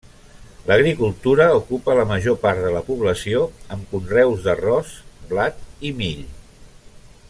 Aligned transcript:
L'agricultura 0.69 1.45
ocupa 1.57 1.97
la 1.99 2.07
major 2.13 2.39
part 2.45 2.63
de 2.67 2.71
la 2.77 2.83
població, 2.89 3.45
amb 3.77 3.93
conreus 3.95 4.49
d'arròs, 4.49 4.97
blat 5.35 5.63
i 5.91 5.93
mill. 6.01 6.27